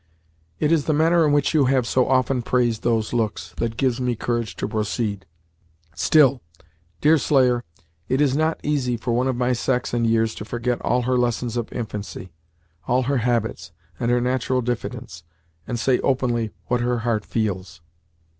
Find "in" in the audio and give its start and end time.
1.27-1.31